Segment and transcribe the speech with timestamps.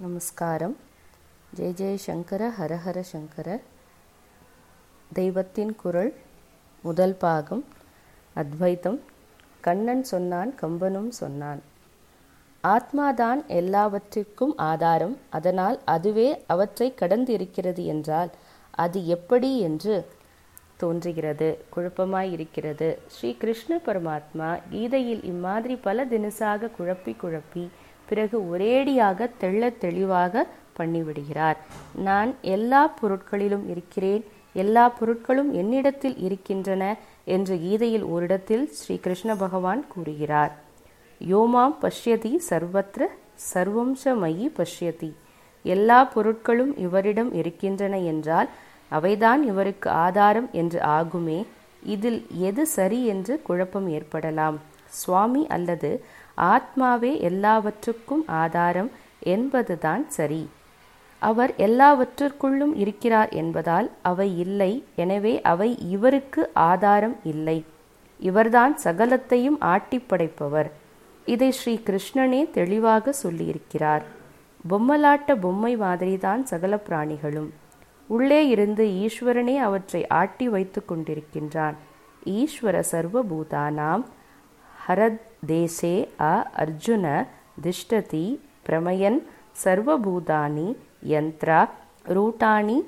[0.00, 0.76] நமஸ்காரம்.
[1.56, 3.60] ஜெய ஜெயசங்கர ஹரஹர சங்கர.
[5.12, 6.14] தெய்வத்தின் குரல்
[6.82, 7.64] முதல் பாகம்
[8.36, 8.98] அத்வைத்தம்
[9.60, 11.60] கண்ணன் சொன்னான் கம்பனும் சொன்னான்.
[12.64, 15.16] ஆத்மாதான் எல்லாவற்றிற்கும் ஆதாரம்.
[15.30, 18.30] அதனால் அதுவே அவற்றை கடந்திருக்கிறது என்றால்
[18.70, 20.06] அது எப்படி என்று
[20.76, 21.64] தோன்றுகிறது.
[21.76, 22.98] குழப்பமாய் இருக்கிறது.
[23.06, 27.68] ஸ்ரீ கிருஷ்ண பரமாத்மா கீதையில் இம்மாதிரி பல தினசாக குழப்பி குழப்பி
[28.10, 30.44] பிறகு ஒரேடியாக தெள்ள தெளிவாக
[30.78, 31.58] பண்ணிவிடுகிறார்.
[32.08, 34.22] நான் எல்லா பொருட்களிலும் இருக்கிறேன்.
[34.62, 36.84] எல்லா பொருட்களும் என்னிடத்தில் இருக்கின்றன
[37.34, 40.52] என்று கீதையில் ஓரிடத்தில் ஸ்ரீ கிருஷ்ண பகவான் கூறுகிறார்.
[41.20, 43.02] யோமாம் பஷ்யதி சர்வத்திர
[43.50, 45.10] சர்வம்சமயி பஷ்யதி.
[45.64, 48.48] எல்லா பொருட்களும் இவரிடம் இருக்கின்றன என்றால்
[48.90, 51.40] அவைதான் இவருக்கு ஆதாரம் என்று ஆகுமே.
[51.94, 54.56] இதில் எது சரி என்று குழப்பம் ஏற்படலாம்.
[55.00, 55.90] சுவாமி அல்லது
[56.40, 58.90] ஆத்மாவே எல்லாவற்றுக்கும் ஆதாரம்
[59.20, 60.48] என்பதுதான் சரி.
[61.18, 64.84] அவர் எல்லாவற்றிற்குள்ளும் இருக்கிறார் என்பதால் அவை இல்லை.
[64.96, 67.64] எனவே அவை இவருக்கு ஆதாரம் இல்லை.
[68.18, 70.70] இவர்தான் சகலத்தையும் ஆட்டிப்படைப்பவர்
[71.24, 74.02] இதை ஸ்ரீ கிருஷ்ணனே தெளிவாக சொல்லியிருக்கிறார்.
[74.70, 77.50] பொம்மலாட்ட பொம்மை மாதிரிதான் சகல பிராணிகளும்.
[78.06, 81.74] உள்ளே இருந்து ஈஸ்வரனே அவற்றை ஆட்டி வைத்து கொண்டிருக்கின்றான்.
[82.24, 84.04] ஈஸ்வர சர்வபூதானாம்.
[84.88, 87.06] ஹரத் தேசே அ அர்ஜுன
[87.62, 88.24] திஷ்டதி
[88.66, 89.18] பிரமயன்
[89.64, 90.68] சர்வபூதானி
[91.08, 91.60] யந்த்ரா
[92.08, 92.78] ரூட்டானி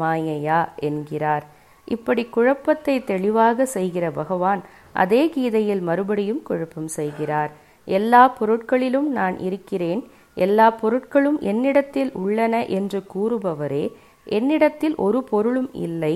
[0.00, 1.44] மாயையா என்கிறார்.
[1.88, 4.60] இப்படி குழப்பத்தை தெளிவாக செய்கிற பகவான்
[4.92, 7.50] அதே கீதையில் மறுபடியும் குழப்பம் செய்கிறார்.
[7.88, 10.02] எல்லா பொருட்களிலும் நான் இருக்கிறேன்
[10.36, 13.84] எல்லா பொருட்களும் என்னிடத்தில் உள்ளன என்று கூறுபவரே
[14.26, 16.14] என்னிடத்தில் ஒரு பொருளும் இல்லை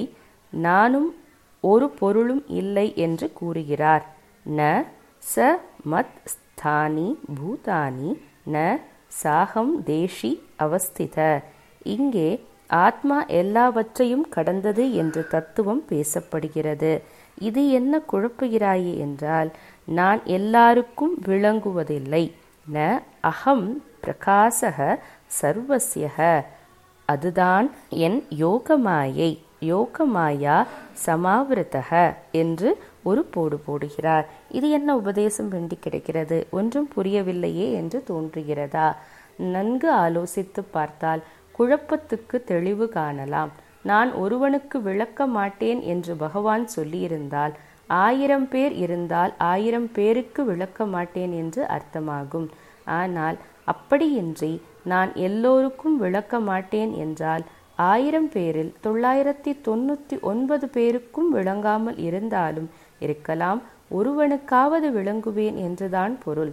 [0.52, 1.08] நானும்
[1.60, 4.04] ஒரு பொருளும் இல்லை என்று கூறுகிறார்.
[4.46, 4.60] ந
[5.26, 5.46] ச
[5.92, 8.10] மத் ஸ்தானி பூதானி
[8.52, 8.64] ந
[9.22, 11.18] சாகம் தேஷி அவஸ்தித
[11.86, 12.28] இங்கே
[12.84, 16.92] ஆத்மா எல்லாவற்றையும் கடந்தது என்று தத்துவம் பேசப்படுகிறது.
[17.38, 19.50] இது என்ன குழப்புகிறாயே என்றால்
[19.98, 22.24] நான் எல்லாருக்கும் விளங்குவதில்லை.
[22.66, 22.86] ந
[23.30, 23.66] அகம்
[24.04, 24.78] பிரகாசக
[25.40, 26.18] சர்வசியக
[27.08, 27.66] அதுதான்
[28.06, 29.30] என் யோகமாயை
[29.70, 30.56] யோகமாயா
[31.06, 31.90] சமாவிரதக
[32.42, 32.70] என்று
[33.08, 34.26] ஒரு போடு போடுகிறார்.
[34.58, 36.38] இது என்ன உபதேசம் வேண்டி கிடைக்கிறது?
[36.58, 38.88] ஒன்றும் புரியவில்லையே என்று தோன்றுகிறதா?
[39.54, 41.24] நன்கு ஆலோசித்து பார்த்தால்
[41.58, 43.52] குழப்பத்துக்கு தெளிவு காணலாம்.
[43.90, 47.52] நான் ஒருவனுக்கு விளக்க மாட்டேன் என்று பகவான் சொல்லியிருந்தால்
[48.04, 52.48] ஆயிரம் பேர் இருந்தால் ஆயிரம் பேருக்கு விளக்க மாட்டேன் என்று அர்த்தமாகும்.
[53.00, 53.36] ஆனால்
[53.72, 54.50] அப்படியின்றி
[54.92, 57.44] நான் எல்லோருக்கும் விளக்க மாட்டேன் என்றால்
[57.76, 66.52] ஆயிரம் பேரில் தொள்ளாயிரத்தி தொண்ணூற்றி ஒன்பது பேருக்கும் விளங்காமல் இருந்தாலும் இருக்கலாம் ஒருவனுக்காவது விளங்குவேன் என்றுதான் பொருள்.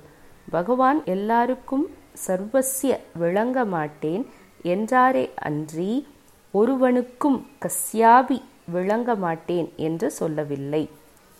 [0.50, 1.85] பகவான் எல்லாருக்கும்
[2.28, 4.28] சர்வசிய விளங்க மாட்டேன்
[4.63, 6.07] என்றாரே அன்றி
[6.51, 8.41] ஒருவனுக்கும் கஸ்யாபி
[8.72, 10.89] விளங்க மாட்டேன் என்று சொல்லவில்லை.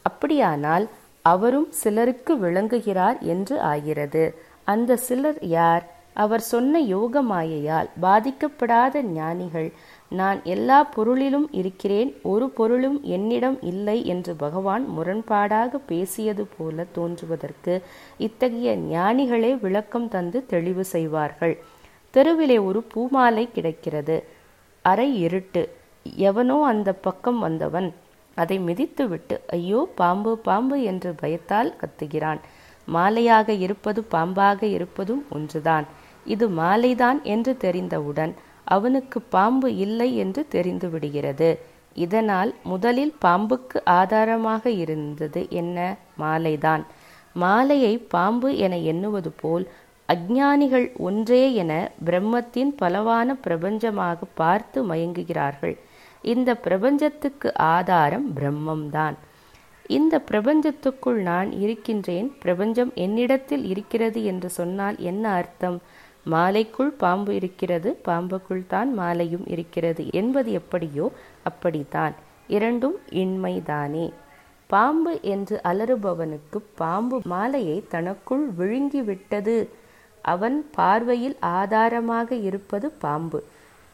[0.02, 0.90] அப்படியானால்
[1.22, 4.24] அவரும் சிலருக்கு விளங்குகிறார் என்று ஆகிறது.
[4.64, 5.86] அந்த சிலர் யார்?
[6.13, 9.69] அவர் சொன்ன யோக மாயையால் பாதிக்கப்படாத ஞானிகள்
[10.09, 17.75] நான் எல்லா பொருளிலும் இருக்கிறேன் ஒரு பொருளும் என்னிடம் இல்லை என்று பகவான் முரண்பாடாக பேசியது போல தோன்றுவதற்கு
[18.18, 21.56] இத்தகைய ஞானிகளே விளக்கம் தந்து தெளிவு செய்வார்கள்.
[22.12, 24.18] தெருவிலே ஒரு பூமாலை கிடைக்கிறது.
[24.81, 25.63] அரை இருட்டு.
[26.30, 27.90] எவனோ அந்த பக்கம் வந்தவன்
[28.35, 32.40] அதை மிதித்துவிட்டு ஐயோ பாம்பு பாம்பு என்று பயத்தால் கத்துகிறான்.
[32.88, 35.85] மாலையாக இருப்பது பாம்பாக இருப்பதும் ஒன்றுதான்.
[36.26, 38.34] இது மாலைதான் என்று தெரிந்தவுடன்
[38.66, 41.60] அவனுக்கு பாம்பு இல்லை என்று தெரிந்து விடுகிறது.
[41.94, 45.96] இதனால் முதலில் பாம்புக்கு ஆதாரமாக இருந்தது என்ன?
[46.18, 46.84] மாலைதான்.
[47.34, 49.70] மாலையை பாம்பு என எண்ணுவது போல்
[50.08, 55.78] அஜ்ஞானிகள் ஒன்றே என பிரம்மத்தின் பலவான பிரபஞ்சமாக பார்த்து மயங்குகிறார்கள்.
[56.22, 59.14] இந்த பிரபஞ்சத்துக்கு ஆதாரம் பிரம்மம்தான்.
[59.88, 62.34] இந்த பிரபஞ்சத்துக்குள் நான் இருக்கின்றேன்.
[62.40, 65.82] பிரபஞ்சம் என்னிடத்தில் இருக்கிறது என்று சொன்னால் என்ன அர்த்தம்?
[66.26, 71.06] மாலைக்குள் பாம்பு இருக்கிறது பாம்புக்குள் தான் மாலையும் இருக்கிறது என்பது எப்படியோ
[71.44, 72.14] அப்படித்தான்.
[72.48, 74.06] இரண்டும் இன்மைதானே.
[74.70, 79.58] பாம்பு என்று அலறுபவனுக்கு பாம்பு மாலையை தனக்குள் விழுங்கிவிட்டது
[80.25, 83.40] அவன் பார்வையில் ஆதாரமாக இருப்பது பாம்பு.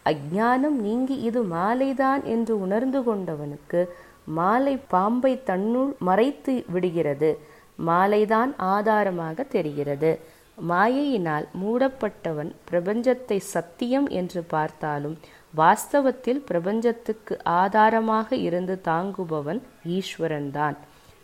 [0.06, 3.82] அஜ்ஞானம் நீங்கி இது மாலைதான் என்று உணர்ந்து கொண்டவனுக்கு
[4.38, 7.32] மாலை பாம்பை தன்னுள் மறைத்து விடுகிறது.
[7.86, 10.12] மாலைதான் ஆதாரமாக தெரிகிறது.
[10.68, 15.18] மாயையினால் மூடப்பட்டவன் பிரபஞ்சத்தை சத்தியம் என்று பார்த்தாலும்
[15.58, 20.76] வாஸ்தவத்தில் பிரபஞ்சத்துக்கு ஆதாரமாக இருந்து தாங்குபவன் ஈஸ்வரன்தான்.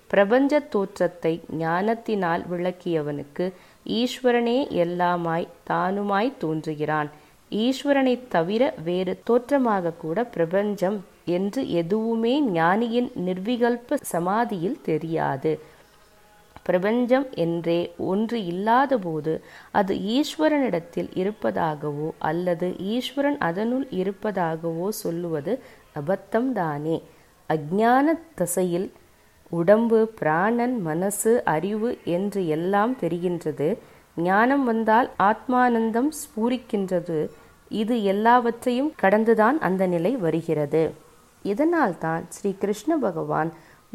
[0.07, 3.53] பிரபஞ்ச தோற்றத்தை ஞானத்தினால் விளக்கியவனுக்கு
[3.85, 7.09] ஈஸ்வரனே எல்லாமாய் தானுமாய் தோன்றுகிறான்.
[7.51, 15.59] ஈஸ்வரனைத் தவிர வேறு தோற்றமாக கூட பிரபஞ்சம் என்று எதுவுமே ஞானியின் நிர்விகல்ப சமாதியில் தெரியாது.
[16.65, 17.79] பிரபஞ்சம் என்றே
[18.09, 19.33] ஒன்று இல்லாதபோது
[19.71, 25.53] அது ஈஸ்வரனிடத்தில் இருப்பதாகவோ அல்லது ஈஸ்வரன் அதனுள் இருப்பதாகவோ சொல்லுவது
[25.95, 26.97] அபத்தம்தானே
[27.49, 28.87] அஜான தசையில்
[29.51, 33.67] உடம்பு பிராணன் மனசு அறிவு என்று எல்லாம் தெரிகின்றது.
[34.27, 37.19] ஞானம் வந்தால் ஆத்மானந்தம் ஸ்பூரிக்கின்றது.
[37.71, 40.83] இது எல்லாவற்றையும் கடந்துதான் அந்த நிலை வருகிறது.
[41.45, 43.49] இதனால்தான் ஸ்ரீ கிருஷ்ண பகவான்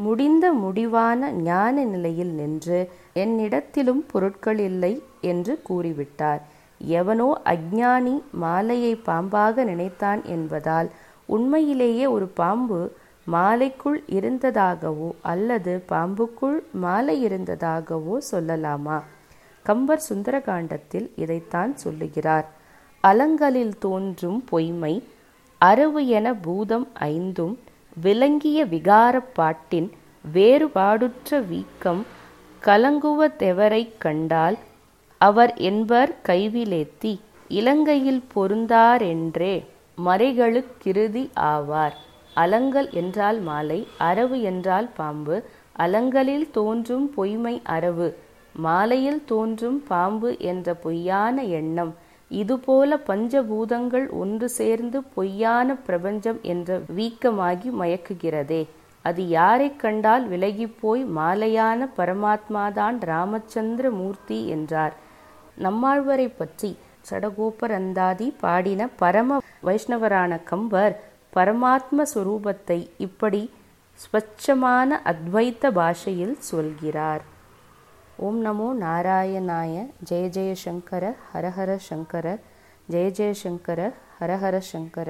[0.04, 2.78] முடிந்த முடிவான ஞான நிலையில் நின்று
[3.14, 6.40] என்னிடத்திலும் பொருட்கள் இல்லை என்று கூறிவிட்டார்.
[6.80, 10.88] எவனோ அஜ்ஞானி மாலையை பாம்பாக நினைத்தான் என்பதால்
[11.26, 12.80] உண்மையிலேயே ஒரு பாம்பு
[13.26, 18.98] மாலைக்குள் இருந்ததாகவோ அல்லது பாம்புக்குள் மாலை இருந்ததாகவோ சொல்லலாமா?
[19.66, 22.46] கம்பர் சுந்தரகாண்டத்தில் இதைத்தான் சொல்லுகிறார்.
[23.04, 24.94] அலங்கலில் தோன்றும் பொய்மை
[25.60, 27.54] அரவு என பூதம் ஐந்தும்
[28.00, 29.88] விளங்கிய விகாரப்பாட்டின்
[30.32, 32.02] வேறுபாடுற்ற வீக்கம்
[32.62, 34.58] கலங்குவதெவரைக் கண்டால்
[35.20, 37.12] அவர் என்பர் கைவிலேத்தி
[37.48, 39.54] இலங்கையில் பொருந்தாரென்றே
[40.04, 41.96] மறைகளுக்கிருதி ஆவார்.
[42.36, 45.36] அலங்கல் என்றால் மாலை அரவு என்றால் பாம்பு
[45.78, 48.08] அலங்கலில் தோன்றும் பொய்மை அரவு
[48.54, 51.92] மாலையில் தோன்றும் பாம்பு என்ற பொய்யான எண்ணம்
[52.30, 58.66] இதுபோல பஞ்சபூதங்கள் ஒன்று சேர்ந்து பொய்யான பிரபஞ்சம் என்ற வீக்கமாகி மயக்குகிறதே.
[59.02, 64.94] அது யாரைக் கண்டால் விலகிப்போய் மாலையான பரமாத்மாதான் ராமச்சந்திர மூர்த்தி என்றார்.
[65.58, 66.76] நம்மாழ்வரை பற்றி
[67.10, 71.00] சடகோபரந்தாதி பாடின பரம வைஷ்ணவரான கம்பர்
[71.34, 73.50] பரமாத்ம சுரூபத்தை இப்படி
[73.94, 77.38] ஸ்வச்சமான அத்வைத்த பாஷையில் சொல்கிறார்.
[78.22, 79.76] ॐ नमो नारायणाय।
[80.08, 82.26] जय जय शङ्कर हर हर शङ्कर
[82.90, 83.80] जय जय शङ्कर
[84.18, 85.08] हर हर शङ्कर